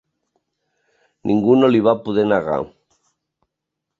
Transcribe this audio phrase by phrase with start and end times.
[1.31, 2.59] Ningú no l'hi va poder negar.